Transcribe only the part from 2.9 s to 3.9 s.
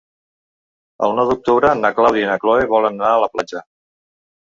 anar a la platja.